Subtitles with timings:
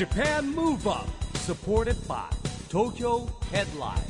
[0.00, 2.24] Japan Move Up supported by
[2.70, 4.00] Tokyo Headline.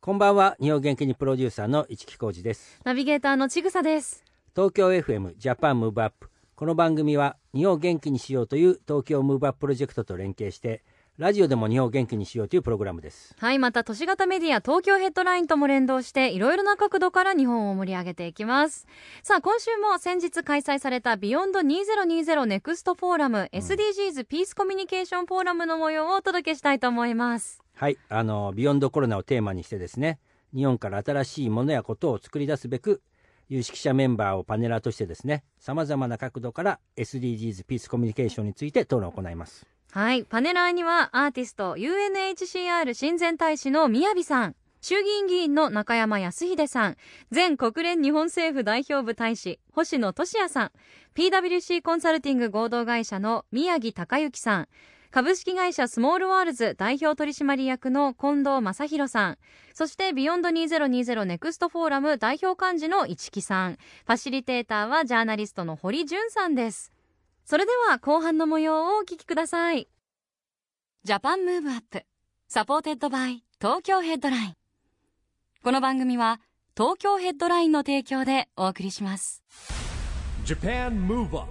[0.00, 0.56] こんばんは。
[0.58, 2.80] 日本元気にプロデューサーの一木広治です。
[2.84, 4.24] ナビゲーターのちぐさです。
[4.56, 10.82] 東京 FM Japan Move Up この番組は日本を元気にしようという東京ムーブアッププロジェクトと連携して
[11.18, 18.86] ラジオでも日本を元気にしようというプログラムですはい、また都市型メディア東京ヘッドラインとも連動していろいろな角度から日本を盛り上げていきます。
[19.24, 27.60] さあ、今週も先日開催された Beyond 2020 Next Forum、SDGs ピースコミュニケーションフォーラムの模様をお届けしたいと思います。
[27.74, 30.18] はいあの Beyond コロナをテーマにしてですね
[30.52, 33.02] 日本から新しいものやことを作り出すべく
[33.48, 39.64] 有識者メンバーをパネラーとしてですねさまざまな角度から SDGs ピースコミュニケーションについて討論を行います
[39.98, 46.96] はい、パネラーにはアーティスト UNHCR 親善大使の宮城さん、衆議院議員の中山泰秀さん、
[47.34, 50.70] 前国連日本政府代表部大使星野俊也さん、
[51.16, 54.68] PWC コンサルティング合同会社の宮城隆之さん、
[55.10, 59.38] 株式会社スモールワールズ代表取締役の近藤正拡さん、
[59.74, 66.92] そして Beyond 2020 Next Forum 代表幹事の一木さん、ファシリテーターはジャーナリストの堀潤さんです。
[67.50, 69.88] それでは後半の模様をお聞きください。
[71.02, 72.02] Japan Move Up
[72.46, 74.54] supported by 東京ヘッドライン。
[75.64, 76.42] この番組は
[76.76, 79.42] 東京ヘッドラインの提供でお送りします。
[80.44, 81.50] Japan Move Up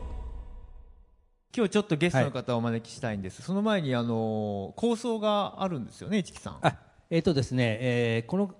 [1.51, 6.77] 今日ちょっとゲストの方をお招きしたいんです、その前にあの構想があるんですよね一木さんあ
[7.09, 8.53] えーとですね、えーこの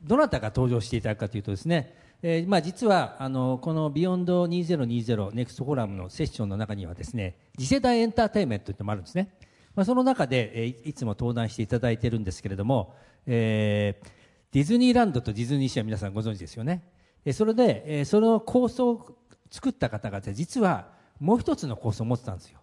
[0.00, 9.36] どなたが登場していただくかというとですね、えーまあ、実はあのこの「ビヨンド2020 Next Forum のセッションの中にはですね次世代エンターテインメントというのもあるんですね、
[9.74, 12.94] まあ、その中で、えーいつも登壇していただいているんですけれども、
[13.26, 14.08] えー
[14.52, 16.82] ディズニーランドとディズニーシーは皆さんご存知ですよね。
[17.26, 19.18] えーそれで、えーその構想を
[19.50, 22.58] 作った方々実はもう一つの構想を持ってたんですよ。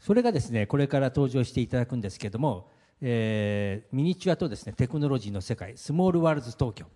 [0.00, 2.68] それがですねこれから登場していただくんですけれども、
[3.00, 6.86] えーミニチュアとですねテクノロジーの世界スモールワールズ東京。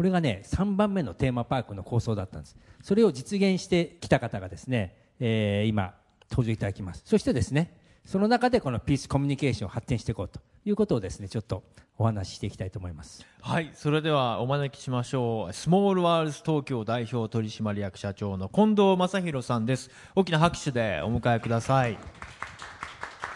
[0.00, 2.56] これがね3番目のテーマパークの構想だったんです。
[2.80, 5.92] それを実現してきた方がですね、えー今
[6.30, 7.02] 登場いただきます。
[7.04, 11.64] そしてですねその中でこのピースコミュニケーションを発展していこうということをですねちょっと
[11.98, 13.26] お話ししていきたいと思います。
[13.42, 15.52] はいそれではお招きしましょう。
[15.52, 19.90] スモールワールズ東京代表取締役社長の近藤正拡さんです。
[20.14, 21.98] 大きな拍手でお迎えください。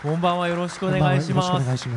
[0.01, 0.49] こんばんは。
[0.49, 1.43] よろしくお願いしま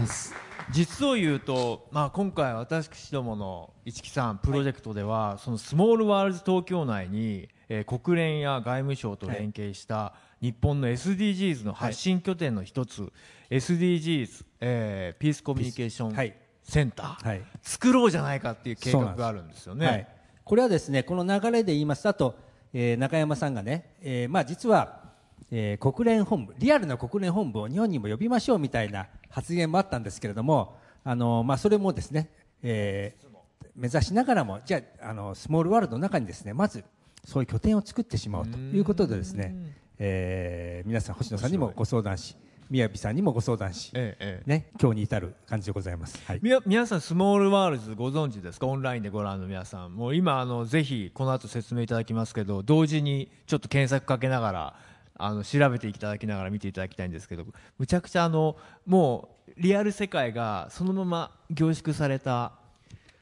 [0.06, 13.12] す実を言うと、まあ、今回私どもの一木さんプロジェクトでは、そのスモールワールズ東京内に、えー国連や外務省と連携した日本の SDGs の発信拠点の一つ、
[13.50, 16.36] SDGs、えーピースコミュニケーションはい。
[16.64, 17.42] センター、はい。
[17.62, 19.86] 作ろうじゃないかっていう計画があるんですよね。
[19.86, 20.08] はい、
[20.44, 22.36] これはですねこの流れで言いますとあと、
[22.74, 25.07] えー中山さんがね、えーまあ、実は、
[25.52, 32.30] えー国連本部リアルな国連本部を日本にも呼びましょうみたいな発言もあったんですけれどもあの、まあ、それもですね、
[32.64, 33.28] えー
[33.76, 36.84] 目指しながらもじゃああのスモールワールドの中にですねまず
[37.24, 39.56] そういう拠点を作ってしまおうということでですね、
[40.00, 42.36] えー皆さん星野さんにもご相談し
[42.70, 44.50] 宮城さんにもご相談し、ええええ。
[44.50, 46.20] ね、今日に至る感じでございます。
[46.26, 48.68] はいみや皆さんスモールワールズご存知ですか？
[48.68, 49.96] オンラインでご覧の皆さん。
[49.96, 54.76] もう今あのぜひこの後説明いただきますけど同時にちょっと検索かけながら
[55.18, 57.46] あの調べていただきながら見ていただきたいんですけど
[57.78, 58.56] むちゃくちゃあの
[58.86, 62.54] もうリアル世界がそのまま凝縮された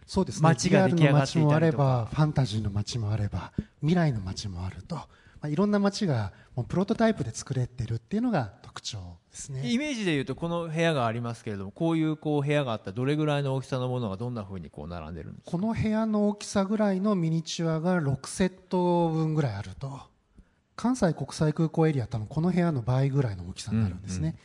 [0.07, 0.43] そうですね。
[0.43, 5.07] 街が出来上がっていもあれば、ファンタジーの街もあれば、未来の街もあると、ま
[5.43, 8.99] あ、いろんな街がもうプロトタイプで作れてるっていうのが特徴
[9.31, 9.67] ですね。
[9.67, 15.51] イメージでいうとこの部屋がありますけれどもこういうこう部屋があったらどれぐらいの大きさのものがどんな風にこう並んでるんですか？
[15.51, 20.01] この部屋の大きさぐらいのミニチュアが6セット分ぐらいあると。
[20.75, 24.35] 関西国際空港エリア多分この部屋の倍ぐらいの大きさになるんですね。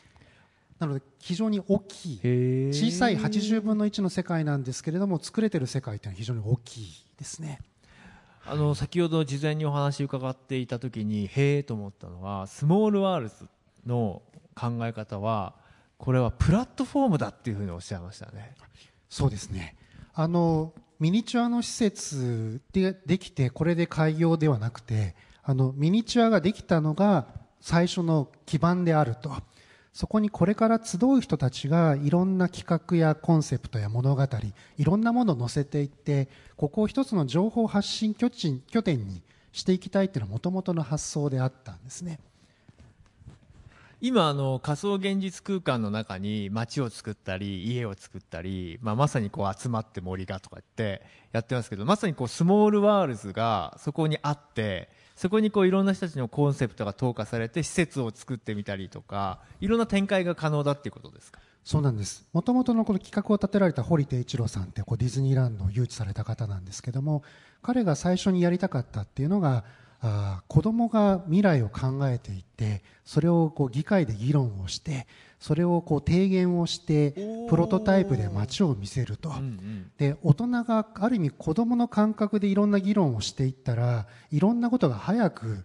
[0.79, 2.21] なので非常に大きい。
[2.23, 7.61] へ小さい80分の1の世界なんですけれども作れてる世界というのは非常に大きいですね。
[8.47, 13.35] あの先ほど事前にお話伺っていた時にへえと思ったのはスモールワールズ
[13.87, 14.23] の
[14.55, 15.55] 考え方は
[15.99, 18.55] これはプラットフォームだっていうふうにおっしゃいましたね
[19.09, 19.77] そうですね
[20.15, 25.15] あのミニチュアの施設でできてこれで開業ではなくて
[25.51, 27.27] あのミニチュアができたのが
[27.61, 29.33] 最初の基盤であると。
[29.93, 34.23] そこにこれから集う人たちがいろんな企画やコンセプトや物語
[34.79, 39.21] いろんなものを載せていってここを一つの情報発信拠地拠点に
[39.51, 42.21] していきたいっていうのはもともとの発想であったんですね。
[44.01, 51.03] 今あの仮想現実空間の中に街を作ったり家を作ったり、まあ、まさにこう集まって森がとか言って
[51.33, 54.89] やってますけどまさにこうスモールワールズがそこにあって
[55.21, 61.41] そこにこういろんな人たちのコンセプトが投下されて施設を作ってみたりとかいろんな展開が可能だっていうことですか？
[61.63, 62.27] そうなんです。
[62.33, 67.23] もともとのこの企画を立てられた堀田一郎さんってこうディズニーランドを誘致された方なんですけども、
[67.61, 69.65] 彼が最初にやりたかったっていうのが、
[70.03, 75.07] あー子供が未来を考えていって、それをこう議会で議論をして、
[75.39, 77.15] それをこう提言をして、
[77.49, 79.31] プロトタイプで街を見せると。
[79.31, 79.91] うんうん。
[79.99, 85.65] で大人がある意味子供の感覚でいろんな議論をしていったらいろんなことが早く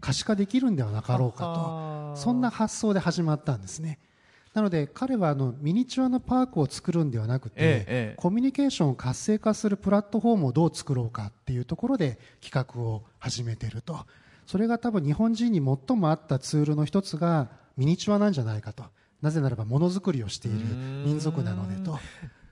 [0.00, 3.98] 可視化できるんではなかろうかはあとそんな発想で始まったんですね
[4.54, 8.14] なので彼はあのミニチュアのパークを作るんではなくて、ええええ。
[8.16, 14.06] コミュニケーションを活性化するプラットフォームをどう作ろうかっていうところで企画を始めていると。
[14.46, 18.84] それが多分日本人に最も合ったツールの一つがミニチュアなんじゃないかと。
[19.22, 20.58] なぜならばものづくりをしている
[21.06, 21.98] 民族なのでと。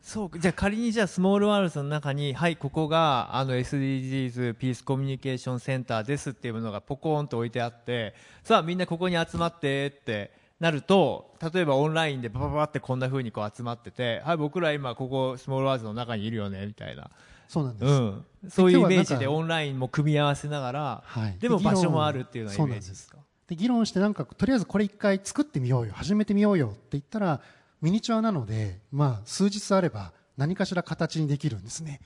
[0.00, 0.38] そうか。
[0.38, 17.10] じゃあ仮にじゃあスモールワールズの中にはいここがあの SDGs ピースコミュニケーションセンターですっていうものがポコーンと置いてあってさあみんなここに集まってってなると例えばオンラインでバババってこんな風にこう集まっててはい僕ら今ここスモールワールズの中にいるよねみたいな、
[17.48, 21.36] そうなんです、うん、そういうイメージでオンラインも組み合わせながら、はい。
[21.40, 23.16] でも場所もあるっていうようなイメージですか？
[23.48, 27.40] で議論してなんかとりあえずこれ一回作ってみようよ始めてみようよって言ったら
[27.80, 32.00] ミニチュアなので、まあ、数日あれば何かしら形にできるんですね。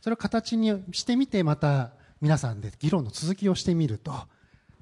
[0.00, 1.90] それを形にしてみてまた
[2.20, 4.12] 皆さんで議論の続きをしてみると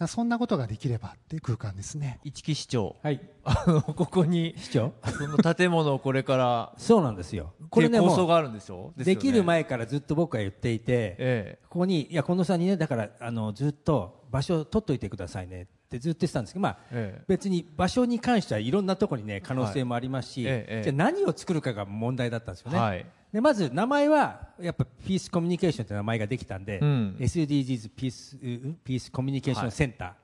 [0.07, 2.21] そんなことができればっていう空間ですね。
[2.23, 2.97] 一木市長。
[3.03, 3.21] はい。
[3.45, 4.93] あのここに市長？
[5.05, 6.73] その建物をこれから。
[6.77, 7.55] そうなんですよ。
[7.71, 17.25] これね構想があるんでしょできる前前からずっと僕は言っていて、えここにいや近藤さんにねだからあのずっと場所を取っといてくださいねってずっと言ってたんですけど、まあええ。
[17.27, 20.83] 別に場所に関してはいろんなところにね可能性もありますし、はいええええ。
[20.83, 22.79] じゃあ何を作るかが問題だったんですよね。
[22.79, 27.17] はいでまず名前はやっぱピースコミュニケーションという名前ができたんで、うん。
[27.21, 30.17] SDGs ピースうんピースコミュニケーションセンタ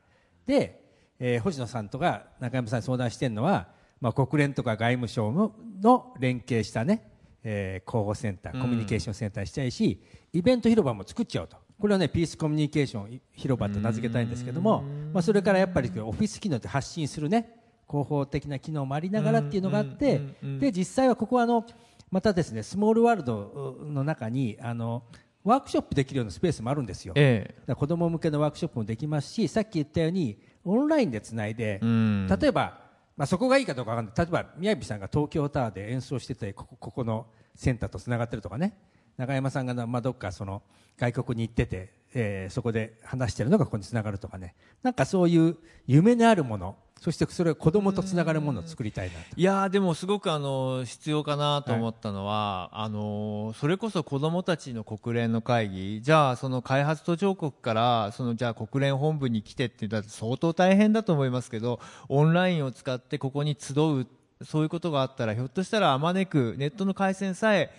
[0.47, 0.83] ー、で、
[1.19, 3.69] えー星野さんとか中山さんに相談してるのは、
[4.01, 7.07] まあ、国連とか外務省のの連携したね、
[7.45, 11.59] えー広報センターコミュニケーションセンターにしたいし、イベント広場も作っちゃおうと。
[11.79, 17.59] これはねピースコミュニケーション広場と名付けたいんですけども、まあ、それからやっぱりオフィス機能で発信するね
[17.93, 20.59] 広報的な機能もありながらっていうのがあって、うんうんうん。
[20.61, 21.67] で実際はここはあの
[22.13, 25.03] またですねスモールワールドの中にあの
[25.43, 27.15] ワークショップできるようなスペースもあるんですよ。
[27.17, 32.29] え子供向けのワークショップもできますしさっき言ったようにオンラインでつないで、うん。
[32.29, 32.81] 例えば、
[33.17, 34.15] まあ、そこがいいかどうかわかんない。
[34.17, 38.77] 例えば宮城さんが東京タワーで演奏しててここここのセンターとつながってるとかね。
[39.17, 40.63] 中山さんが、まあ、どっかその
[40.99, 44.55] 外国に行ってて、えーそこで話してるのがここにつながるとかね。
[44.83, 45.57] なんかそういう
[45.87, 49.19] 夢のあるものそしてそれを子供とつながるものを作りたいなと。
[49.35, 64.07] いやーでもすごくあの必要かなと思ったのは、あのそれこそ子どもたちの国連の会議じゃあその開発途上国からそのじゃあ国連本部に来てってだって相当大変だと思いますけどオンラインを使ってここに集う
[64.45, 67.71] そういうことがあったらひょっとしたらあまねくネットの回線さえ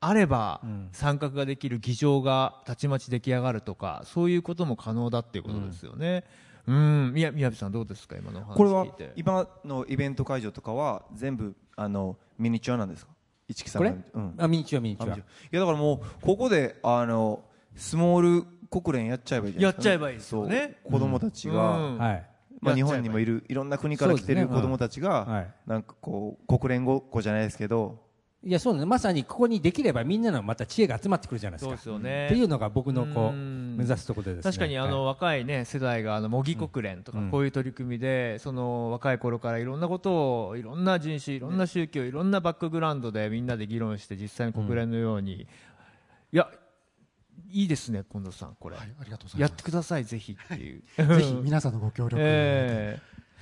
[0.00, 0.60] あれば
[0.92, 6.16] 参画ができる議場がたちまち出来上がるとかそういうことも可能だっていうことですよね。
[6.16, 8.86] うん、みや宮部さんどうですか今のお話これは。
[9.16, 13.12] 今のイベント会場とかは全部あのミニチュアなんですか？
[13.48, 13.90] 一木さんが。
[13.90, 14.02] これ？
[14.14, 14.34] うん。
[14.38, 15.14] あミニチュアミニチュア。
[15.14, 15.20] あい
[15.50, 17.42] やだからもうここであの
[17.74, 20.78] スモール国連やっちゃえばいいじゃないですか、やっちゃえばいいですよね。
[20.84, 21.98] 子供たちが、うん。
[21.98, 22.26] はい。
[22.60, 25.54] まあ、日本にもいるいろんな国から来てる子供たちが、はい。
[25.66, 28.03] なんかこう国連ごっこじゃないですけど
[28.46, 28.84] いやそうね。
[28.84, 32.26] まさにここにできればみんなのまた知恵が集まってくるじゃないですそうかですよね。
[32.26, 33.76] っていうのが僕のこううん。
[33.78, 34.50] 目指すところでですね。
[34.50, 37.30] 確かにあの、若いね世代があの模擬国連とかうん。
[37.30, 45.46] こういう取り組みで、その若い頃からいろんなことをいろんな人種いろんな宗教いろんなバックグラウンドでみんなで議論して実際に国連のように、
[46.32, 46.50] いや
[47.50, 49.40] いいですね近藤さんこれ、はい、ありがとうございます。
[49.40, 50.82] やってくださいぜひっていう。
[51.16, 53.00] ぜひ皆さんのご協力を、え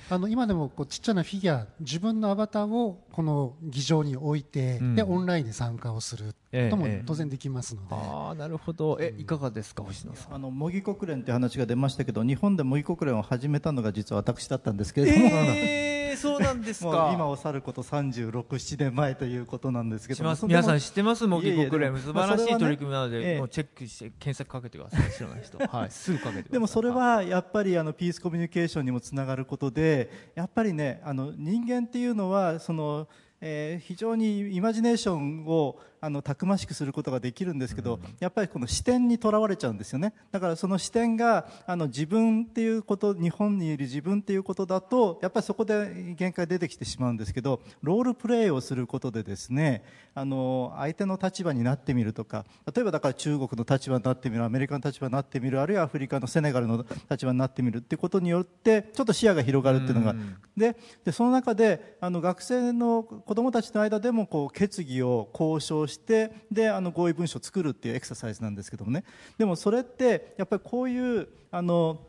[0.09, 4.95] あの今でもこうちっちゃなフィギュア自分のアバターをこの議場に置いて、うん。
[4.95, 6.25] でオンラインで参加をする。
[6.25, 6.33] こ
[6.69, 6.93] ともええ。
[6.93, 8.97] ええ当然できますので、ああなるほど。
[8.99, 10.35] えいかがですか星野さん？
[10.35, 15.92] あの模擬国連って話が出ましたけど日本で模擬国連を始めたのが実は私だったんですけれども、えー、
[16.23, 21.27] そうなんですもうか今を去ること36、7年前ということなんですけしど皆さん知そってます？
[21.27, 25.11] 模擬国連素晴らしい取り組みなので、もうチェックして検索かけてください。
[25.11, 25.57] 知らない人。
[25.57, 25.91] はい。
[25.91, 33.07] すぐかけてでもそれはやっぱりあのピースコミュニケーションにもつながることでやっぱりねあの人間っていうのはその、
[33.45, 40.13] えー非常にイマジネーションを、あのたくましくすることができるんですけど、やっぱりこの視点にとらわれちゃうんですよね。
[40.31, 49.83] だからその視点があの自分っていうこと日本にいる自分っていうことだとやっぱりそこで限界出てきてしまうんですけどロールプレイをすることでですね
[50.13, 60.15] あの相手の立場になってみるとか例えばだから中国の立場になってみるアメリカの立場になってみるあるいはアフリカのセネガルの立場になってみるっていうことによってちょっと視野が広がるっていうのが
[60.57, 69.03] ででその中であの学生の子どもたちの間でもこう決議を交渉してであの合意文書を作るっていうエクササイズなんですけどもね
[69.37, 71.99] でもそれってやっぱりこういうあの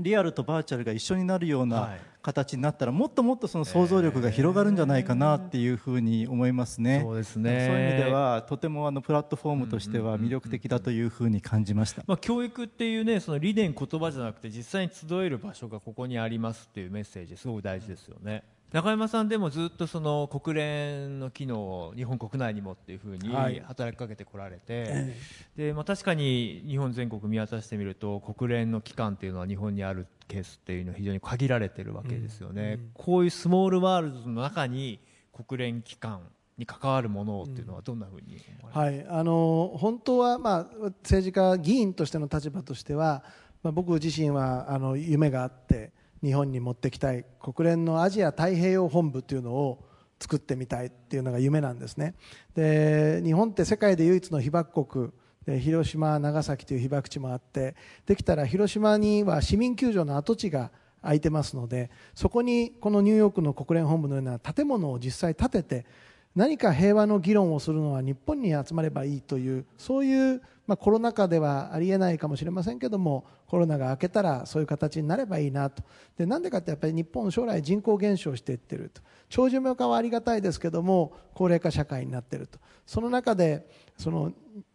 [0.00, 7.00] リアルとバーチャルが一緒になるような形になったらもっともっとその想像力が広がるんじゃないかなっていうふうに思いますね。
[7.02, 12.04] そうですねそういう意味ではとてもあのプラットフォームとしては魅力的だというふうに感じました。
[12.06, 18.44] まあ、教育っていうねその理念言葉じゃなくて実際に集える場所がここにありますっていうメッセージすごく大事ですよね。
[18.72, 23.60] 中山さんでもずっとその国連の機能を日本国内にもっていうふうにはい。
[23.60, 25.16] 働きかけてこられて、え
[25.56, 34.98] でまあ、確かに日本全国見渡してみると国連の機関っていうのは日本にあるケースっていうのは非常に限られてるわけですよね、こういうスモールワールドの中に
[35.32, 36.22] 国連機関
[36.56, 39.10] に関わるものっていうのはどんなふうに思われますか？
[39.10, 40.66] はい、あの本当は、まあ、
[41.02, 43.22] 政治家、議員としての立場としては、
[43.62, 49.84] まあ、僕自身はあの夢があって日本に持ってきたい国連のアジア太平洋本部というのを
[50.20, 52.14] 作ってみたいっていうのが夢なんですね。
[52.54, 55.10] で日本って世界で唯一の被爆国
[55.46, 57.74] で広島、長崎という被爆地もあって
[58.06, 60.70] できたら広島には市民球場の跡地が
[61.02, 65.86] 空いてますのでそこにこのニューヨークの国連本部のような建物を実際建てて
[66.34, 75.82] 何か平和の議論をするのは日本に集まればいいというそういう、まあ、コロナ禍ではありえないかもしれませんけどもコロナが明けたらそういう形になればいいなと。
[76.16, 79.02] でなんでかってやっぱり日本将来人口減少していってると。
[79.28, 82.58] 長寿命化はありがたいですけども高齢化社会になっていると。
[82.86, 84.32] その中でその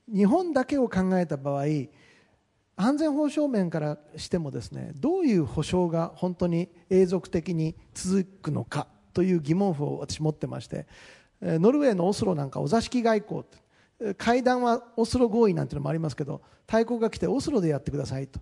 [0.07, 1.65] 日本だけを考えた場合
[2.75, 10.85] 安全保障面からしてもですねどういう保障が本当に永続的に続くのかという疑問符を私持ってまして
[11.41, 14.15] ノルウェーのオスロなんかお座敷外交って。
[14.15, 18.39] 会談はオスロ合意なんていうのもありますけど大国が来てオスロでやってくださいと。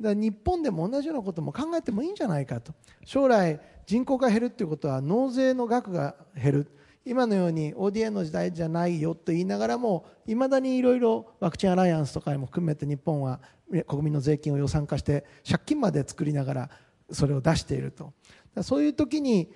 [0.00, 2.72] 日本でも同じようなことも考えてもいいんじゃないかと。
[3.04, 6.70] 将来人口が減るということは納税の額が減る。
[7.06, 13.40] 今のように ODA の時代じゃないよと言いながらもいまだにいろいろワクチンアライアンスとかも含めて日本は
[13.86, 16.70] 国民の税金を予算化して借金まで作りながら
[17.10, 18.14] それを出していると。
[18.62, 19.52] そういう時に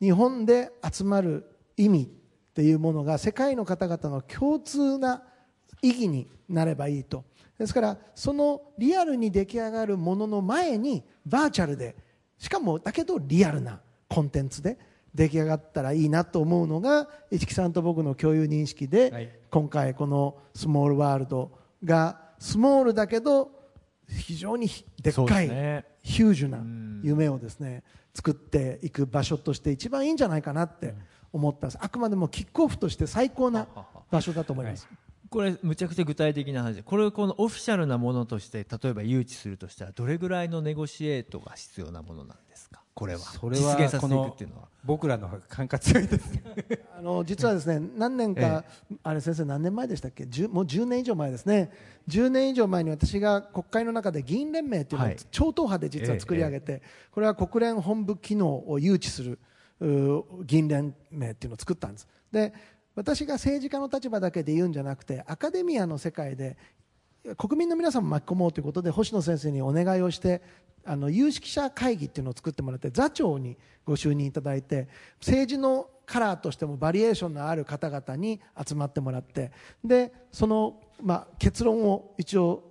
[0.00, 1.44] 日本で集まる
[1.76, 2.21] 意味
[2.52, 5.22] っていうものが世界の方々の共通な
[5.80, 7.24] 意義になればいいと。
[7.58, 11.96] ですからそのリアルに出来上がるものの前にバーチャルで
[12.36, 14.78] しかもだけどリアルなコンテンツで
[15.14, 19.30] 出来上がったらいいなと思うのが市木さんと僕の共有認識で、はい。
[19.50, 21.52] 今回このスモールワールド
[21.84, 23.50] がスモールだけど
[24.08, 24.68] 非常に
[25.02, 25.86] でっかい、ね。
[26.02, 26.58] ヒュージュな
[27.02, 27.82] 夢をですね
[28.14, 30.94] 作っていく場所として一番いいんじゃないかなって
[31.32, 31.78] 思ったんです。
[31.80, 33.66] あくまでもキックオフとして最高な
[34.10, 34.86] 場所だと思います、
[35.30, 36.76] これむちゃくちゃ具体的な話。
[36.76, 42.82] でこれをこのオフィシャルなものとして例えば誘致するとしたらどれぐらいのネゴシエートが必要なものなんですか？
[42.94, 43.20] これは。
[43.20, 44.68] それは実現させていくこのっていうのは。
[44.84, 46.42] 僕らの感覚強いですね
[46.98, 48.64] あの実はですね何年か、
[49.04, 51.70] あれ先生何年前でしたっけ？10もう10年以上前ですね。
[52.08, 55.16] 10年以上前に私が国会の中で議員連盟というのをはい。
[55.30, 59.38] 超党派で実は作り上げて、これは国連本部機能を誘致する
[60.44, 62.08] 議員連盟っていうのを作ったんです。
[62.30, 62.52] で
[62.94, 66.56] 私が政治家の立場だけで言うんじゃなくてアカデミアの世界で
[67.36, 70.42] 国民の皆さんも巻き込もうということで星野先生にお願いをして
[70.84, 74.88] あの有識者会議っていうのを作ってもらって座長にご就任いただいて
[75.20, 79.52] 政治のカラーとしてもバリエーションのある方々に集まってもらって
[79.84, 82.64] でその、まあ、結論を一応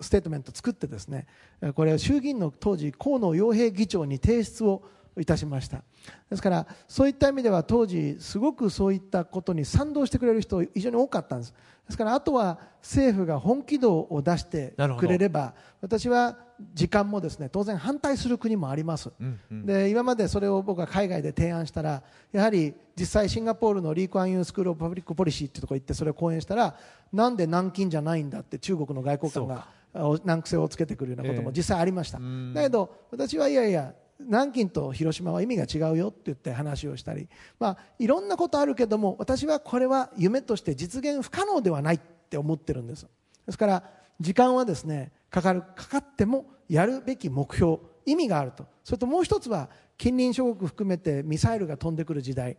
[0.00, 1.26] ステートメント作ってですね
[1.74, 4.82] これは衆議院の当時河野洋平議長に提出を
[5.18, 5.82] いたしました。
[6.30, 11.54] ですからそういった意味では当時すごくそういったことに賛同してくれる人非常に多かったんです。
[11.86, 16.38] ですからあとは政府が本気度を出してくれれば私は
[16.74, 19.10] 時間もですね当然反対する国もあります、
[19.50, 26.76] で今までそれを僕が海外で提案したらやはり実際シンガポールの Lee Kuan Yew School of Public Policy っていうところ行ってそれを講演したら
[27.12, 32.18] なんで南京じゃないんだって中国の外交官があ難癖をつけてくるようなことも実際ありました、
[32.54, 33.92] だけど私はいやいや
[34.26, 42.00] 南京と広島は意味が違うよって言って話をしたり、まあ、いろんなことあるけども私はこれは夢として実現不可能ではないっ
[42.30, 43.06] て思ってるんです。
[43.46, 43.84] ですから
[44.20, 48.66] 時間はですねかかるかかってもやるべき目標意味があると。
[48.84, 52.56] それともう一つは近隣諸国含めてミサイルが飛んでくる時代。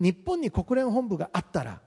[0.00, 1.80] 日本に国連本部があったら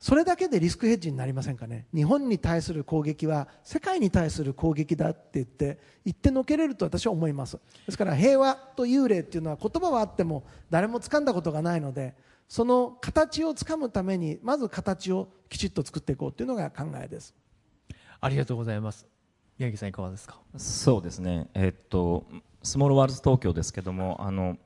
[0.00, 1.86] それだけでリスクヘッジになりませんかね？
[1.94, 7.58] 日本に対する攻撃は世界に対する攻撃だって言って言ってのけれると私は思います。
[7.84, 12.14] ですから平和と幽霊っていうのは言葉はあっても誰も掴んだことがないので
[12.48, 17.34] その形をつかむためにまず形をきちっと作っていこうというのが考えです。
[18.22, 19.06] ありがとうございます。
[19.58, 20.40] 宮城さんいかがですか？
[20.56, 22.24] そうですね、えっと、
[22.62, 24.56] スモールワールズ東京ですけども、あの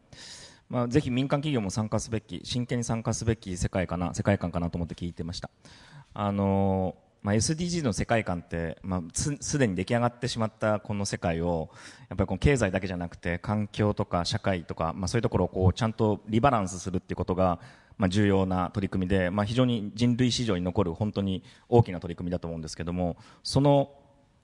[0.74, 5.48] まあ、ぜひ民間企業も参加すべき、真剣に参加すべき世界かな世界観かなと思って聞いてました。
[6.14, 11.70] あのまあ、SDGs の世界観って、まあ、すすでに出来上がってしまったこの世界を
[12.10, 17.60] やっぱりこの経済だけじゃなくて環境とか社会とか、まあ、そういうところをこうちゃんとリバランスするっていうことが、
[17.96, 23.90] まあ、重要な取り組みで、まあ、非常に人類史上に残る本当に大きな取り組みだと思うんですけどもその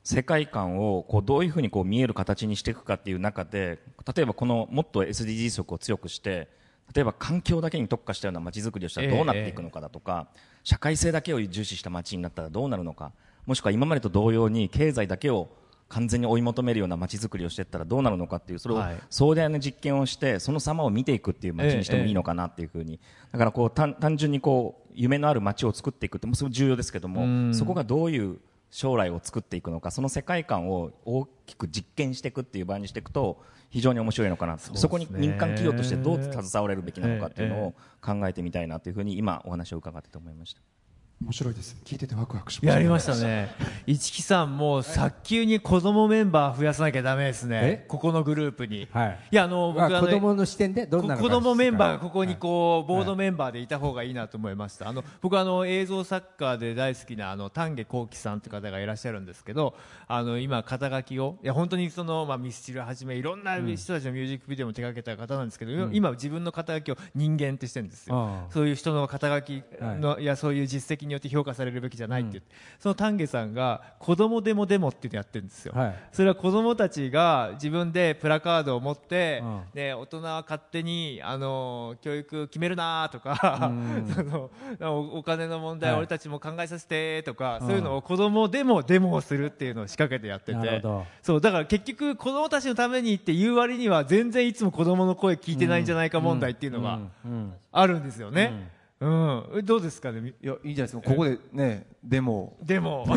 [0.02, 3.78] 世界観をこうどういうふうにこう見える形にしていくかっていう中で
[4.14, 6.49] 例えばこのもっと SDGs 色を強くして
[6.95, 10.26] 例えば環境だけに特化したような街づくりをしたらどうなっていくのかだとか、
[10.64, 13.12] 社会性だけを重視した街になったらどうなるのか
[13.47, 15.49] もしくは今までと同様に経済だけを
[15.88, 18.97] 完全に追い求めるような街づくりをしていったらどうなるのかっていうそれをはい。
[19.11, 23.00] 壮大な実験をしてその様を見ていくっていう街にしてもいいのかなっていうふうに。
[23.33, 27.54] だからこう単単純にこう夢のある街を作っていくってもすごく重要ですけどもうん。
[27.54, 28.38] そこがどういう
[28.70, 40.62] 将来を作っていくのかその世界観を大きく実験していくっていう場にしていくと非常に面白いのかなそ,、こに民間企業としてどう携われるべきなのかっていうのを考えてみたいなというふうに今お話を伺ってて思いました。
[41.22, 41.76] 面白いです。
[41.84, 43.50] 聞いててワクワクしましたやりましたね。
[43.86, 47.60] 一木さんもう早急に子供メンバー増やさなきゃダメですね。
[47.62, 47.84] え？
[47.88, 49.18] ここのグループに、はい。
[49.30, 54.88] いやあの僕まあのあ子供の視点でどんな子供メンバーがここにうこうボードメンバーでいた方がいいなと思いました。
[54.88, 59.74] あの僕あの映像作家で大好きなあの丹下幸喜さんって方がいらっしゃるんですけど
[60.08, 68.48] あの今肩書きをいや本当にそのまあミスチルはじめいろんな人たちのミュージックビデオも手掛けた方なんですけど、今自分の肩書きを人間ってしてるんですよ。
[68.48, 75.94] そういう人の肩書きの、い、やそういう実績によって評価されるべきじゃないって言って、その丹下さんが子供デモデモっていうのやってるんですよ、はい。
[76.12, 79.62] それは子供たちが自分でプラカードを持って、うん。
[79.74, 83.70] で大人は勝手にあの教育決めるなとか、
[84.14, 84.50] その
[84.80, 85.98] おお金の問題、はい。
[85.98, 90.82] 俺たちも考えさせてとか、そういうのを子供でもデモをするっていうのを仕掛けてやってて。
[91.22, 97.30] そうだから結局子供たちのためにって言う割には全然いつも子供の声聞いてないんじゃないか問題っていうのがうん。
[97.30, 97.52] うん。
[97.73, 98.79] あるんですよね。
[99.00, 100.13] うん、えどうですか？
[100.13, 101.02] ねみいやいいじゃないですか。
[101.10, 102.56] ここでねデモ。
[102.63, 103.04] でも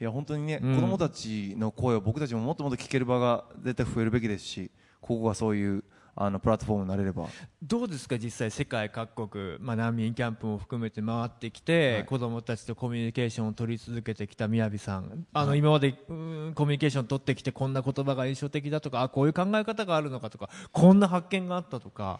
[0.00, 0.74] いや本当にね、うん。
[0.76, 5.84] 子供たちの声を僕たちももっともっと聞ける場が絶対増えるべきですしここがそういう
[6.20, 7.26] あのプラットフォームになれれば。
[7.62, 8.18] どうですか？
[8.18, 12.04] 実際世界各国、まあ、難民キャンプも含めて回ってきて、はい。
[12.06, 15.26] 子どもたちとコミュニケーションを取り続けてきた宮城さん。
[15.32, 22.18] あの、今までうーんコミュニケーション取ってきてこんな言葉が印象的だとかあこういう考え方があるのかとかこんな発見があったとか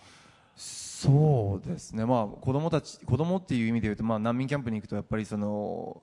[1.01, 6.03] そうですね、まあ、子供たち子供っていう意味で言うと、まあ、難民キャンプに行くとやっぱりその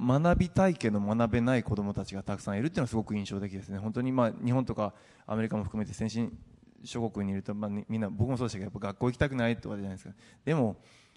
[0.00, 3.78] 学びたいけど学べない子供たちがたくさんいるっていうのはすごく印象的ですね。
[3.78, 4.94] 本当にまあ日本とか
[5.26, 6.38] アメリカも含めて先進
[6.84, 10.14] 諸国にいると、まあ、みんな僕もそうでしたけどやっぱ学校行きたくないとかじゃないですか。
[10.44, 10.76] でも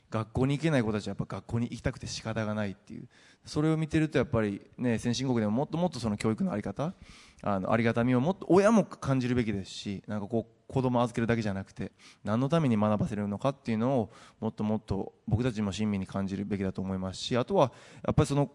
[0.10, 3.08] 学校に行けない子たちはやっぱ学校に行きたくて仕方がないっていう。
[3.46, 6.96] それを見てるとやっぱりね先進国でももっともっとその教育のあり方
[7.44, 11.92] あのありがたみをもっと親も感じるべきですしなんかこう子供を預けるだけじゃなくて
[12.24, 14.10] 何のために学ばせるのかっていうのを
[14.40, 17.72] もっともっと僕たちも親身に感じるべきだと思いますしあとは
[18.04, 18.50] やっぱりその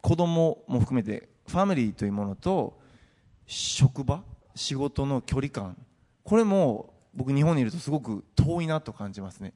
[0.00, 2.80] 子供も含めてファミリーというものと
[3.46, 4.22] 職場
[4.54, 5.76] 仕事の距離感
[6.24, 9.52] これも僕日本にいるとすごく遠いなと感じますね。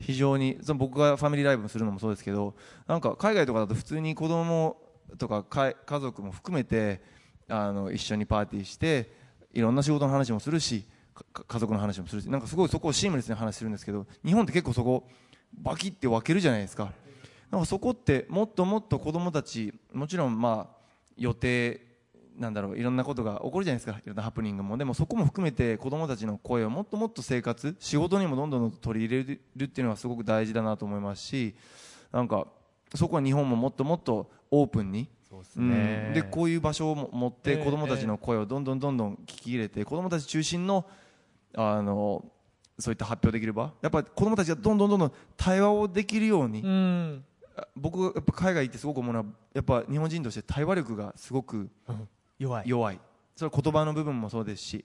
[0.00, 2.54] 非常にその僕がファミリーライブするのもそうですけど
[2.88, 4.76] なんか海外とかだと普通に子供
[5.18, 7.00] とか家族も含めて
[7.48, 9.10] あの一緒にパーティーして
[9.52, 10.84] いろんな仕事の話もするし
[11.32, 15.08] 家族の話もするしなんかすごいそこをシームレスに話してるんですけど日本って結構そこ
[15.52, 16.92] バキって分けるじゃないですか。
[17.50, 20.76] なんかそこってもっともっと子供たちもちろんまあ
[21.16, 21.80] 予定
[22.36, 23.98] なんだろういろんなことが起こるじゃないですか。
[23.98, 24.76] いろんなハプニングも。
[24.76, 31.54] でもそこも含めて子供たちの声をもっともっと生活仕事にもどんどん取り入れるっていうのはすごく大事だなと思いますし
[32.10, 32.48] なんか
[32.94, 36.12] そこは日本ももっともっとオープンにそうん。
[36.12, 40.86] でこういう場所をも持ってええ子供たちの声をどんどんどんどん聞き入れて子供たち中心の
[41.56, 42.24] あの
[42.78, 43.72] そういった発表できる場？
[43.82, 46.60] やっぱり子供たちがどんどんどんどん対話をできるように。
[46.62, 47.24] うん。
[47.76, 51.70] 僕やっぱ海外行ってすごく思うのはやっぱ日本人として対話力がすごく
[52.38, 52.68] 弱い。
[52.68, 52.98] 弱い。
[53.36, 54.84] それは言葉の部分もそうですし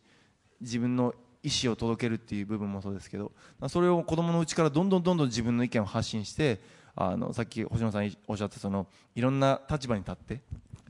[0.61, 3.31] 自分の意思を届けるっていう部分もそうですけど
[3.69, 6.59] それを子供のうちからどんどんどんどん自分の意見を発信して
[6.95, 10.41] あのさっき星野さんおっしゃったそのいろんな立場に立って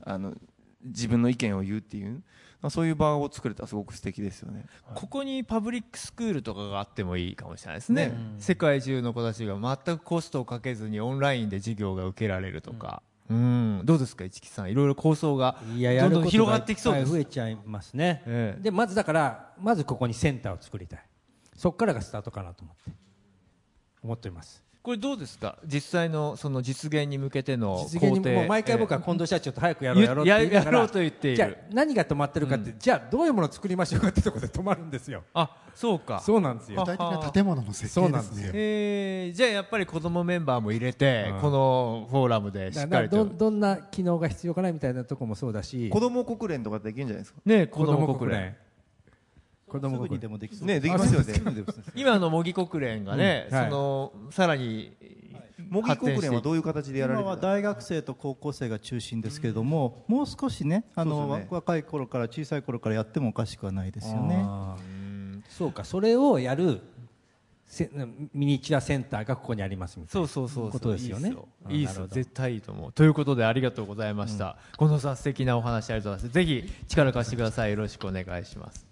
[0.02, 0.34] あの
[0.82, 2.22] 自分の意見を言うっていう、まあ、
[2.68, 4.66] そういう場を作れたらすごく素敵ですよね。
[4.94, 14.70] ここにパブリックスクールとかがあってもいいかもしれないですね、世界中の子たちが全くコストをかけずにオンラインで授業が受けられるとか、うん、どうですか市木さん。
[14.70, 17.12] いろいろ構想がどんどん広がってきそうです。
[17.12, 18.62] はい増えちゃいますね、ええ。
[18.62, 21.04] でまずだからまずここにセンターを作りたい。
[21.56, 23.00] そこからがスタートかなと思って。
[24.02, 25.58] 思っていますこれどうですか？
[25.66, 28.30] 実際のその実現に向けての実現に工程。
[28.32, 31.36] もう毎回僕はえ近藤社長と早くやろうやろうってや やろうと言っている。
[31.36, 35.22] じゃあ何が止まってるかって、じゃあどういうものを作りましょうかってところで止まるんですよ。
[35.34, 36.20] あそうか。
[36.20, 36.80] そうなんですよ。
[36.80, 38.50] 具体的な建物の設計ですね。
[38.54, 41.40] えーじゃあやっぱり子供メンバーも入れて、うん。
[41.40, 43.16] このフォーラムでしだっからりと。
[43.18, 45.90] かどんどんな機能が必要かなみたいなところもそうだし。
[45.90, 47.40] 子供国連とかできるんじゃないですか？
[47.44, 48.56] ね子供国連
[49.70, 51.34] 子供にでもできそうねできますよね。
[51.94, 53.70] 今の模擬国連がね、うんはい。
[53.70, 54.96] そのさらに
[55.68, 61.46] 模擬国連はどういう形でやられ今は大学生と高校生が中心ですけれども、もう少しねあのね。
[61.48, 64.44] 若い頃から小さい頃からやってもおかしくはないですよね。
[65.48, 66.80] そうかそれをやる
[67.66, 67.88] せ
[68.34, 70.72] ミニチュアセンターがここにありますみたいなそうそうそうそう。
[70.72, 71.32] ことですよね。
[71.68, 72.08] いいっすよ。
[72.08, 72.92] 絶対いいと思う。
[72.92, 76.34] ということでありがとうございました、近藤さん素敵なお話ありがとうございます。
[76.34, 77.70] ぜひ力貸してください。
[77.70, 78.89] よろしくお願いします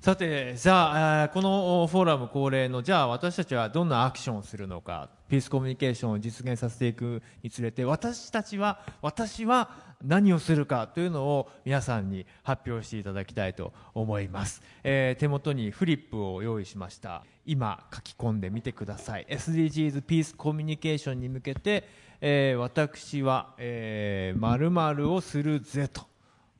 [0.00, 9.70] さてじゃあこのフォーラム恒例のじゃあ私たちはどんなアクションをするのかピースコミュニケーションを実現させていくにつれて私たちは私は
[10.04, 17.24] 何をするかというのを皆さんに発表していただきたいと思います、えー手元にフリップを用意しました。
[17.44, 19.26] 今書き込んでみてください。
[19.28, 21.88] SDGs ピースコミュニケーションに向けて、
[22.20, 26.06] えー私は、えー、〇〇をするぜと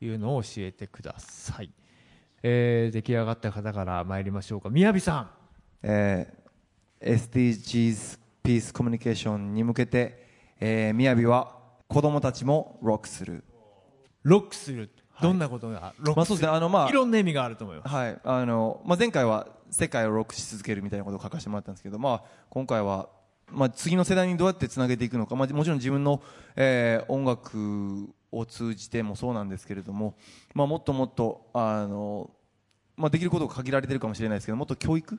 [0.00, 1.70] いうのを教えてください、
[2.42, 4.70] えー出来上がった方から参りましょうか。
[4.70, 5.30] 宮城さん。
[5.82, 6.38] えー
[7.00, 10.26] SDGs ピースコミュニケーションに向けて、
[10.58, 11.54] えー、みやびは
[11.86, 13.44] 子供たちもロックする。
[14.24, 14.90] ロックする。
[15.22, 15.94] どんなことが？
[15.98, 16.56] ロックする、まあそうですね。
[16.56, 17.88] あのまあいろんな意味があると思います。
[17.94, 23.08] はい、あの、まあ、前回は世界をロックし続けるみたいなことを書かせてもらったんですけど、まあ、今回は、
[23.50, 26.20] まあ、次の世代にどうやってつなげていくのか、まあ、もちろん自分の、
[26.56, 30.16] えー音楽を通じてもそうなんですけれども、
[30.54, 32.30] まあ、もっともっと、あの、
[32.96, 35.18] まあ、できることが限られてるかもしれないですけど、もっと教育？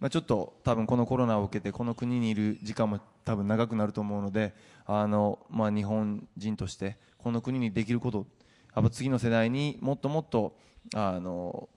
[0.00, 8.26] まあ、ちょっと多分このコロナを受けてこの国にいる時間も多分長くなると思うのであの、まあ、日本人としてこの国にできること
[8.74, 10.56] やっぱ次の世代にもっともっと
[10.94, 11.68] あの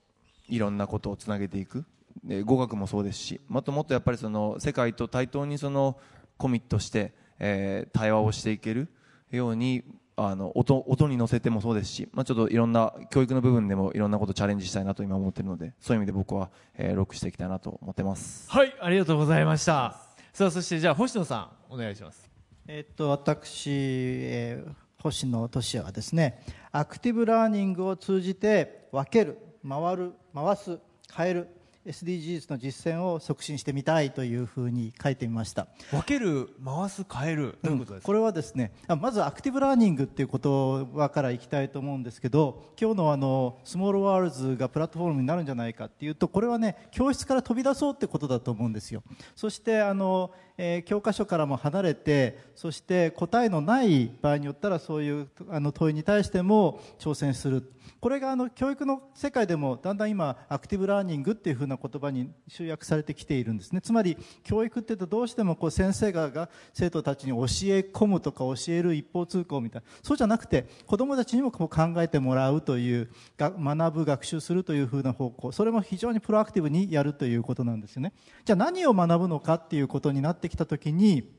[0.48, 1.84] いろんなことをつなげていく。
[2.24, 5.98] で語学もそうですしもっともっとやっぱりその世界と対等にその
[6.38, 8.88] コミットして、えー対話をしていける
[9.30, 9.84] ように
[10.16, 18.50] あの音音に乗せてもそうですし、まあ、ちょっといろんな教育の部分でもいろんなことチャレンジしたいなと今思っているのでそういう意味で僕は、えーロックしていきたいなと思ってます。
[18.50, 20.00] はいありがとうございました
[20.32, 22.30] さあそしてじゃあ星野さんお願いします
[22.66, 30.78] えっと私、えー星野俊也はですねアクティブラーニングを通じて分ける回る回す
[31.14, 31.48] 変える
[31.86, 35.68] SDGs の実践を促進してみたいというふうに書いてみました。
[35.90, 49.02] 分ける回す変えるどういうことですか、これはですねあまずアクティブラーニングっていう言葉からいきたいと思うんですけど今日のあのスモールワールズがプラットフォームになるんじゃないかっていうとこれはね教室から飛び出そうってことだと思うんですよ。
[49.34, 57.72] そしてあの、えー教科書からも離れてそして答えのない場合によったらそういうあの問いに対しても挑戦する。
[58.00, 63.80] これがあの教育の世界でもだんだん今アクティブラーニングっていうふうな言葉に集約されてきているんですね。
[63.80, 67.44] つまり教育っていうとどうしてもこう先生がが生徒たちに教え
[67.80, 69.88] 込むとか教える一方通行みたいな。
[70.02, 75.52] そうじゃなくて子どもたちにもこう考えてもらうという学ぶ学習するというふうな方向。
[75.52, 78.12] それも非常にプロアクティブにやるということなんですよね。
[78.44, 81.32] じゃあ何を学ぶのかっていうことになってきた時に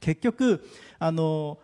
[0.00, 0.66] 結局
[0.98, 1.58] あの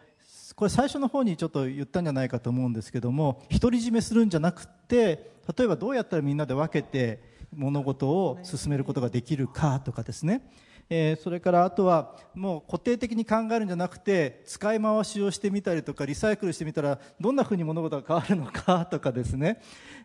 [0.54, 7.20] これ最初の方にちょっと言ったんじゃないかと思うんですけども独り占めするんじゃなくて例えばどうやったらみんなで分けて
[7.54, 10.48] 物事を進めることができるかとかですね、
[10.88, 19.60] えーそれからあとはもう固定的に考えるんじゃなくて使い回しをしてみたりとかリサイクルしてみたらどんなふうに物事が変わるのかとかですね。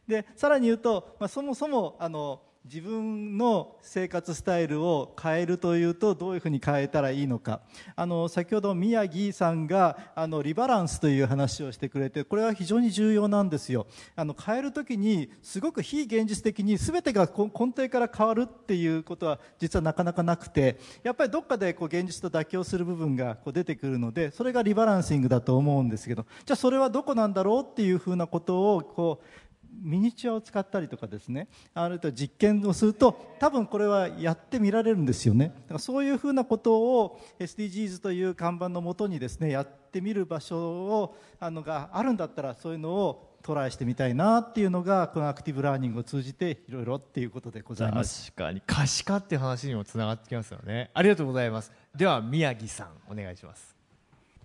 [0.07, 7.61] でさらに言うと、まあ、そもそもあの自分の生活スタイルを変えるというとどういうふうに変えたらいいのか。
[7.95, 13.87] あの先ほど宮城さんがあのリバランスという話をしてくれてこれは非常に重要なんですよ。
[14.17, 26.25] あの変えるときにすごく非現実的に全てが根底から変わるっていうことは実はなかなかなくてやっぱりどっかでこう現実と妥協する部分がこう出てくるのでそれがリバランシングだと思うんですけど。
[26.45, 29.46] じゃあそれはどこなんだろうっていうふうなことをこう
[29.81, 31.47] ミニチュアを使ったりとかですね。
[31.73, 35.47] あるいは実験をすると多分これはやってみられるんですよね。
[35.47, 48.31] だからそういうふうなことを SDGs という看板のもとにですねやってみる場所をあのがあるんだったらそういうのをトライしてみたいなっていうのがこのアクティブラーニングを通じていろいろっていうことでございます。
[48.31, 48.61] 確かに。
[48.65, 50.91] 可視化っていう話にもつながってきますよね。
[50.93, 51.71] ありがとうございます。
[51.95, 53.75] では宮城さんお願いします。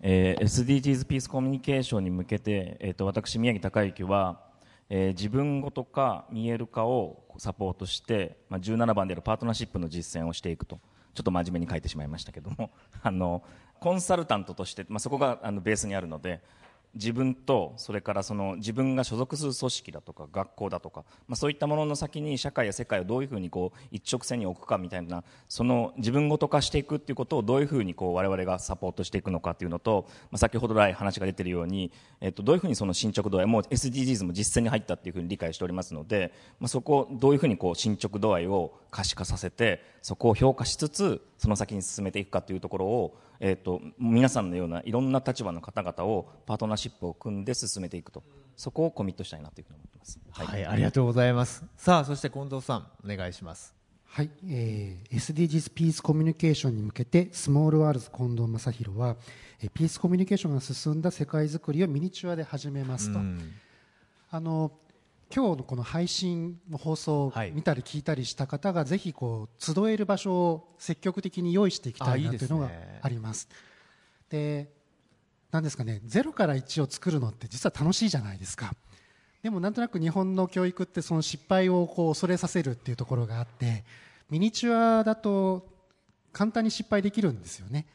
[0.00, 4.51] えー SDGs ピースコミュニケーションに向けて、えー、と私、宮城孝之は、
[4.94, 10.78] えー自分ごとか見える化をサポートして、まあ、17番であるパートナーシップの実践をしていくと。
[11.14, 12.70] ちょっと真面目に書いてしまいましたけども。
[13.02, 13.42] あの
[13.80, 16.42] コンサルタントとして、まあ、そこがあのベースにあるので
[16.94, 48.22] 自分とそれからその自分が所属する組織だとか学校だとか、まあ、そういったものの先に社会や世界をどういうふうにこう一直線に置くかみたいなその自分ごと化していくっていうことをどういうふうにこう我々がサポートしていくのかっていうのと、まあ、先ほど来話が出てるように、えっと、どういうふうにその進捗度合いもう SDGs も実践に入ったっていうふうに理解しておりますので、まあ、そこをどういうふうにこう進捗度合いを可視化させてそこを評価しつつその先に進めていくかというところを、えっと、皆さんのようないろんな立場の方々をパートナーシップを組んで進めていくと。
[48.56, 50.20] そこをコミットしたいなというふうに思ってます。
[50.30, 51.64] はい、ありがとうございます。
[51.76, 53.74] さあそして近藤さんお願いします。
[54.04, 59.16] はい、えー SDGs ピースコミュニケーションに向けてスモールワールズ近藤正弘は、
[59.60, 63.18] えーピースコミュニケーションが進んだ世界づくりをミニチュアで始めますと、
[64.30, 64.70] あの
[65.34, 73.48] 今日のこの配信の放送を見たり聞いたりした方が、ぜひこう集える場所を積極的に用意していきたいなというのがあります。
[74.28, 74.70] で
[75.50, 78.74] なんですかね0から1を作るのって実は楽しいじゃないですか。
[79.42, 83.84] でもなんとなく日本の教育ってその失敗をこう恐れさせるっていうところがあって
[84.30, 85.66] ミニチュアだと
[86.32, 87.86] 簡単に失敗できるんですよね。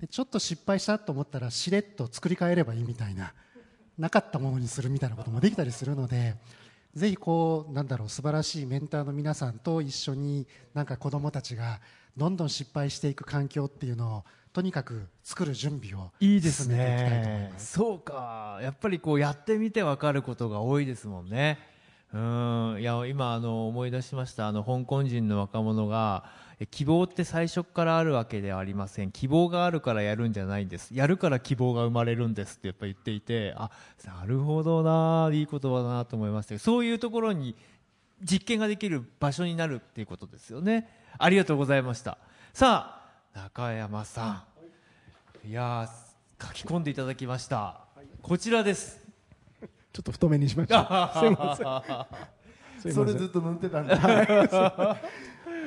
[0.00, 3.34] でちょっと失敗したと思ったらしれっと作り変えればいいみたいな
[3.98, 6.34] なかったものにするみたいなこともできたりするので
[6.96, 11.78] ぜひこうなんだろう素晴らしいメンターの皆さんと一緒になんか子どもたちが
[12.16, 17.52] どんどん失敗していく環境っていうのをとにかく作る準備をいいですね。
[17.58, 18.58] そうか。
[18.62, 21.58] やっぱりこうやってみてわかることが多いですもんね。
[22.14, 22.76] うん。
[22.80, 24.48] いや今あの思い出しました。
[24.48, 29.12] あの香港人の若者がえ希望って最初からあるわけではありません。
[29.12, 30.94] 希望があるからやるんじゃないんです。
[30.94, 33.70] やるから希望が生まれるんですってやっぱ言っていてあ
[34.06, 37.54] なるほどないい言葉だなと思いましたそういうところに
[38.22, 40.88] 実験ができる場所になるっていうことですよね。
[41.18, 42.16] ありがとうございました。
[42.54, 43.02] さ
[43.34, 44.46] あ中山さ
[45.44, 45.48] ん。
[45.48, 47.80] いやー書き込んでいただきました。
[48.22, 48.98] こちらです。
[49.92, 51.12] ちょっと太めにしました。
[51.20, 51.56] すいま
[52.82, 52.92] せん。
[52.92, 54.96] それずっと塗ってたんだ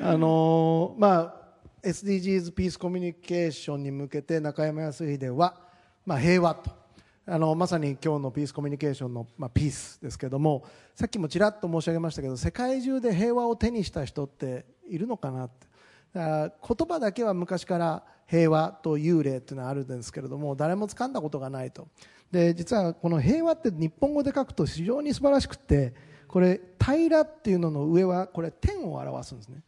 [0.01, 1.39] あのーまあ
[1.81, 5.55] SDGs ピースコミュニケーションに向けて中山康秀は、
[6.05, 6.71] まあ、平和と。
[7.25, 15.67] あのまさに今日のピースコミュニケーションの、まあ、ピースですけどもさっきもちらっと申し上げましたけど世界中で平和を手にした人っているのかなって。
[16.13, 21.87] だ言葉だけは昔から平和と幽霊っていうのはあるんですけれども誰も掴んだことがないと。
[22.31, 25.93] で実はこの平和って日本語で書くと非常に素晴らしくて
[26.27, 29.61] これ平らっていうのの上はこれ天を表すんですね。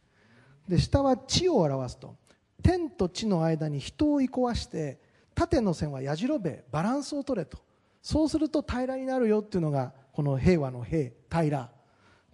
[0.68, 2.16] で下は地を表すと。
[2.62, 5.00] 天と地の間に人を移行わして
[5.34, 7.58] 縦の線はやじろべバランスを取れと。
[8.00, 11.70] そうすると平らになるよっていうのがこの平和の平平ら。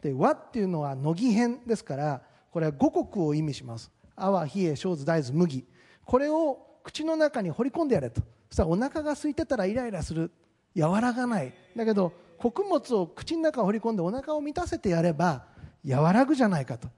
[0.02, 3.90] で和っていうのは乃木編ですからこれは五穀を意味します。
[4.14, 5.64] 泡冷え小豆大豆麦。
[6.04, 8.20] これを口の中に掘り込んでやれと。
[8.48, 10.30] そしたらお腹が空いてたらイライラする。
[10.76, 11.52] 和らがない。
[11.76, 15.44] だけど穀物を口の中に掘り込んでお腹を満たせてやれば
[15.86, 16.88] 和らぐじゃないかと。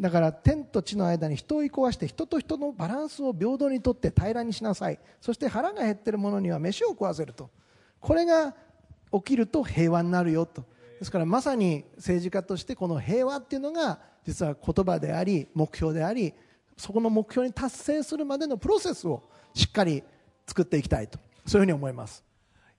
[0.00, 4.98] だから天と地の間に人を移行わして人と人のバランスを平等にとって平らにしなさい。
[5.20, 7.50] そして腹が減っている者には飯を食わせると。
[8.00, 8.54] これが
[9.12, 10.64] 起きると平和になるよと。
[11.00, 16.34] ですからまさに政治家としてこの平和っていうのが実は言葉であり目標であり
[16.76, 19.22] そこの目標に達成するまでのプロセスを
[19.54, 20.02] しっかり
[20.46, 21.18] 作っていきたいと。
[21.46, 22.27] そういうふうに思います。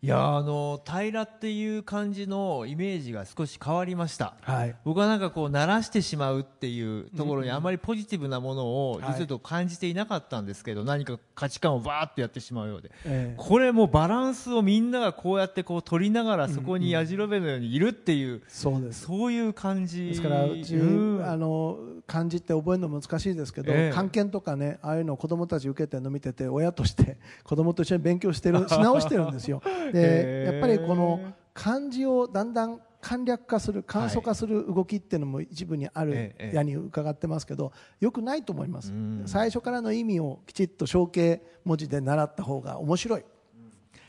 [0.02, 4.76] いやあの平らっていう感じのイメージが少し変わりました、はい。
[4.86, 13.36] 僕はなんかこう慣らしてしまうっていうところにあまりポジティブなものをはい実を言うと感じていなかったんですけど、何か価値観をバーッとやってしまうようで、ええ。
[13.36, 19.02] これもうバランスをみんながこうやってこう取りながらそこにやじろべのようにいるっていう、そうです。
[19.02, 20.08] そういう感じ。
[20.08, 21.26] ですからうち、うん。
[21.26, 23.94] あの漢字って覚えるの難しいですけど、ええ。
[23.94, 29.62] 漢検とかねああいうのを子供たち受けてるの見てて親として子供と一緒に勉強してるし直してるんですよ
[29.94, 31.20] でやっぱりこの
[31.54, 38.92] 漢字をだんだん簡略化する簡素化する動きっていうのも一部にあるええやに伺ってますけどよくないと思います。
[38.92, 39.24] うん。
[39.26, 43.24] 最初からの意味をきちっと象形文字で習った方が面白い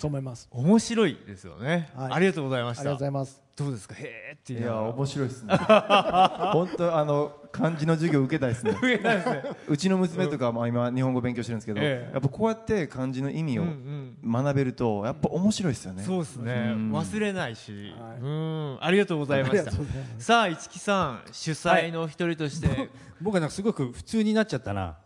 [0.01, 0.49] そう思います。
[0.51, 2.13] 面白いですよね、はい。
[2.13, 2.81] ありがとうございました。
[2.81, 3.43] ありがとうございます。
[3.57, 3.95] どうですか？
[3.99, 5.55] へーっていういや面白いですね。
[6.53, 8.71] 本当あの漢字の授業受けたいですね。
[8.71, 9.43] 受けたいですね。
[9.69, 12.13] うちの娘とかも今日本語勉強してるんですけど、ええ。
[12.15, 16.03] やっぱこうやって漢字の意味をうん学べるとやっぱ面白いですよね。
[16.03, 16.71] そうですね。
[16.75, 16.93] うん。
[16.93, 18.21] 忘れないし、はい。
[18.21, 18.79] うん。
[18.81, 19.71] ありがとうございました。
[20.19, 22.89] さあ市木さん主催の一人として、
[23.21, 24.97] 僕はなんかすごく普通になっちゃったな、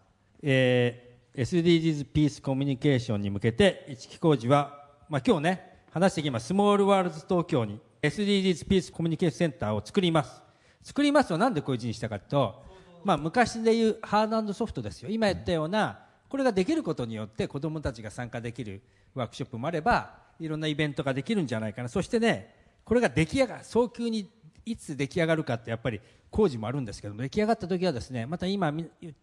[0.42, 6.46] えー、SDGs ピースコミュニケーションに向けて市木浩二は、まあ、今日ね話してきます。
[6.46, 10.42] スモールワールズ東京に SDGs ピースコミュニケーションセンターを作ります。
[10.82, 12.64] 作りますとなんでこういう字にしたかというと、
[13.04, 15.10] まあ、昔でいうハードソフトですよ。
[15.10, 18.82] 今言ったようなこれができることによって子どもたちが参加できる
[19.14, 21.88] ワークショップもあればいろんなイベントができるんじゃないかな。
[21.88, 24.30] そしてねこれが出来上がる早急に
[24.64, 28.72] いつ出来上がるかってやっぱり工事もあるんですけど出来上がった時はですねまた今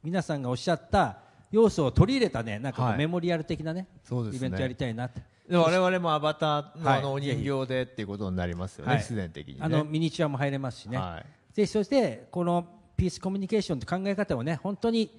[0.04, 1.18] 皆さんがおっしゃった
[1.52, 3.88] 要素を取り入れたねなんかメモリアル的なね、
[4.34, 5.22] イベントやりたいなって。
[5.50, 7.00] で我々もアバターのはい。
[7.00, 9.60] あのお人形でっていうことになりますよね、然的にね。
[9.62, 11.56] あのミニチュアも入れますしね、はい。
[11.56, 15.12] でそしてこのピースコミュニケーションという考え方をね本当に、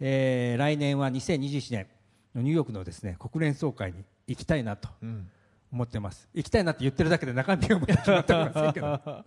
[0.00, 1.86] えー来年は2021年
[2.34, 5.28] のニューヨークのですね国連総会に行きたいなとうん。
[5.72, 6.28] 思ってます。
[6.32, 8.86] 行きたいなって言ってるだけで中身はまだ決まっておりませんけど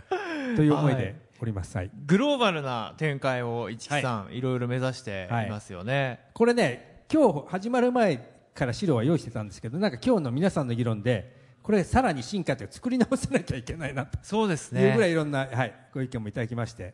[0.56, 1.92] という思いでおります、はい。
[2.06, 14.18] グローバルな展開を市木さん、い、ろいろ目指していますよね、これね今日始まる前から資料は用意してたんですけどなんか今日の皆さんの議論でこれさらに進化というか作り直さなきゃいけないなと。
[14.22, 16.94] そうですいうぐらいねいろんな、はい、ご意見もいただきまして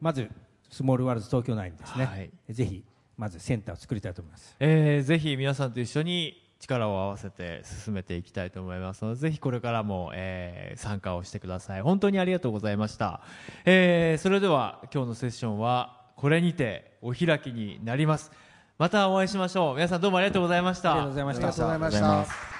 [0.00, 0.30] まず
[0.70, 2.30] スモールワールズ東京内にですね、はい。
[2.50, 2.84] ぜひ
[3.16, 4.56] まずセンターを作りたいと思います。
[4.60, 11.82] えーぜひ皆さんと一緒に力を合わせて進めていきたいと思いますのでぜひこれからも、えー参加をしてください。
[11.82, 13.22] 本当にありがとうございました、
[13.64, 18.30] えーそれでは今日のセッションはこれにてお開きになります。
[18.78, 19.74] またお会いしましょう。
[19.76, 20.92] 皆さんどうもありがとうございました。
[20.92, 21.46] ありがとうございました。
[21.46, 22.56] ありがとうございました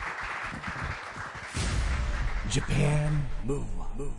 [2.48, 3.10] Japan
[3.44, 4.10] Move Up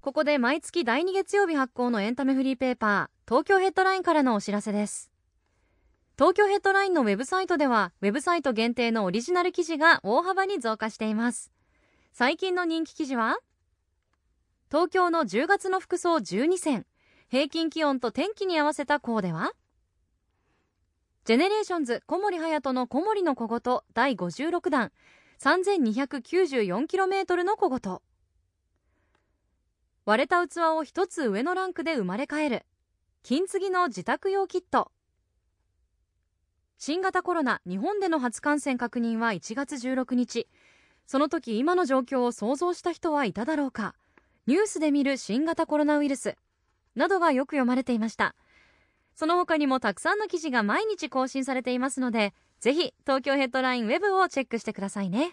[0.00, 5.09] ここで毎月第2月曜日発行のエンタメフリーペーパー東京ヘッドラインからのお知らせです
[6.20, 11.50] 東京ヘッドラインのウェブサイトではウェブサイト限定のオリジナル記事が大幅に増加しています。
[12.12, 13.38] 最近の人気記事は
[14.70, 16.84] 東京の10月の服装12選。
[17.30, 19.52] 平均気温と天気に合わせたコーデは
[21.24, 24.92] GENERATIONS 小森隼人の小森の小言第56弾。
[25.38, 27.98] 3294km の小言。
[30.04, 32.66] 割れた器を一つ上のランクで生まれ変える。
[33.22, 34.92] 金継ぎの自宅用キット。
[36.82, 40.48] 新型コロナ日本での初感染確認は1月16日。
[41.06, 43.94] その時今の状況を想像した人はいただろうか。
[44.46, 46.38] ニュースで見る新型コロナウイルス。
[46.96, 48.34] などがよく読まれていました。
[49.14, 55.32] その他にもたくさんの記事が毎日更新されていますのでぜひ東京ヘッドラインウェブをチェックしてくださいね。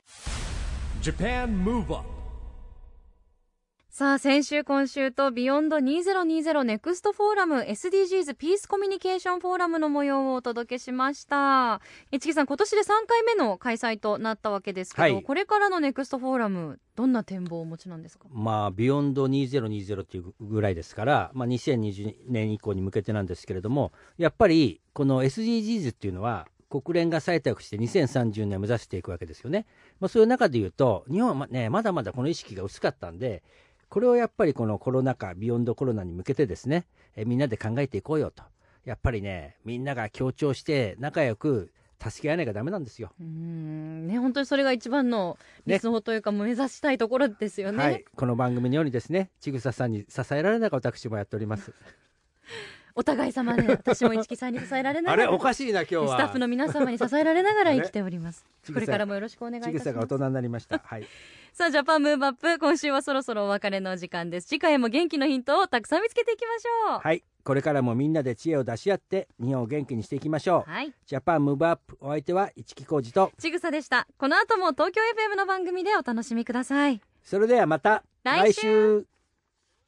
[3.98, 11.82] さあ先週今週とビヨンド2020ネクストフォーラム SDGs ピースコミュニケーションフォーラムの模様をお届けしました。
[12.12, 15.24] 市木さん今年で3回目の開催となったわけですけど、はい。
[15.24, 18.28] これからの Next Forum どんな展望をお持ちなんですか？
[18.32, 29.66] まあ、 Beyond 2020っていうぐらいですから、まあ、2020年以降に向けてなんですけれども、やっぱりこの SDGs っていうのは、国連が採択して2030年を目指していくわけですよね。
[30.02, 33.42] まあ、そういう中で言うと、日本はま、ね、まだまだこの意識が薄かったんで、
[33.90, 38.44] これをやっぱりこのコロナ禍、 Beyond コロナに向けてですね、えみんなで考えていこうよと。
[38.86, 43.12] やっぱりね、みんなが協調して仲良く助け合わなきゃダメなんですよ。
[43.20, 51.74] うーんね本当にそれが一番の理想というか、目指したいところですよね、はい、この番組のようにですね、ちぐささんに支えられながら私もやっております。
[52.98, 56.08] お互い様で私も市木さんに支えられなあがられおかしいな今日は。
[56.16, 58.44] スタッフの皆様に支えられながら生きております。
[58.74, 59.84] これからもよろしくお願いします。
[59.84, 60.80] さが大人になりました。
[60.84, 61.08] はい。
[61.54, 64.48] さあジャパンムーブアップ今週はそろそろお別れの時間です。
[64.48, 67.00] 次回も元気のヒントをたくさん見つけていきましょう。
[67.00, 67.24] はい。
[67.44, 70.72] これからもみんなで知恵を出し合って日本を元気にしていきましょう。
[70.72, 70.92] はい。
[71.06, 74.08] JAPAN MOVE UP お相手は市木浩二と、ちぐさでした。
[74.18, 77.00] この後も東京 FM の番組でお楽しみください。
[77.24, 78.62] それではまた来週。
[78.62, 78.62] 来
[79.04, 79.08] 週。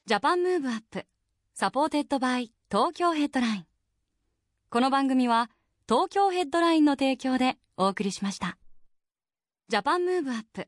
[0.06, 3.66] JAPAN MOVE UP。supported by 東京ヘッドライン。
[4.70, 5.50] この番組は
[5.88, 8.60] 東京ヘッドラインの提供でお送りしました。
[9.70, 10.68] JAPAN MOVE UP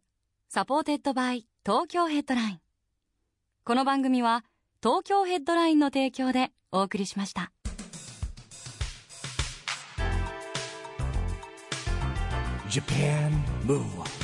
[0.50, 2.60] supported by 東京ヘッドライン。
[3.64, 4.44] この番組は
[4.82, 7.52] 東京ヘッドラインの提供でお送りしました。
[12.68, 13.30] Japan
[13.68, 14.21] Move Up